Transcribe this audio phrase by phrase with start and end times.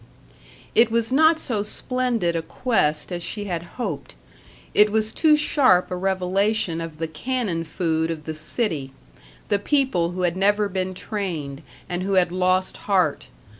[0.73, 4.15] It was not so splendid a quest as she had hoped;
[4.73, 8.93] it was too sharp a revelation of the cannon food of the city,
[9.49, 13.27] the people who had never been trained, and who had lost heart.